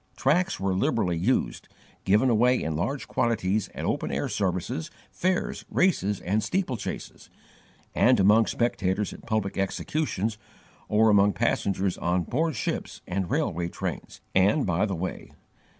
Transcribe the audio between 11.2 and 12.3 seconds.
passengers on